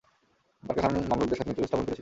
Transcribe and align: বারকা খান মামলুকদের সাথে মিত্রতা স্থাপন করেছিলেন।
বারকা 0.63 0.81
খান 0.83 0.93
মামলুকদের 1.09 1.37
সাথে 1.37 1.49
মিত্রতা 1.49 1.67
স্থাপন 1.67 1.79
করেছিলেন। 1.79 1.89